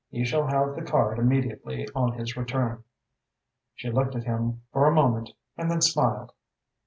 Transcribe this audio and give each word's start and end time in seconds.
He 0.09 0.25
shall 0.25 0.47
have 0.47 0.73
the 0.73 0.81
card 0.81 1.19
immediately 1.19 1.87
on 1.93 2.13
his 2.17 2.35
return." 2.35 2.83
She 3.75 3.91
looked 3.91 4.15
at 4.15 4.23
him 4.23 4.63
for 4.73 4.87
a 4.87 4.91
moment 4.95 5.29
and 5.55 5.69
then 5.69 5.79
smiled. 5.81 6.31